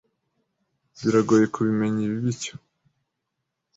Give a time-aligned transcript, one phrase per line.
[0.99, 2.53] Biragoye kubimenya ibiba icyo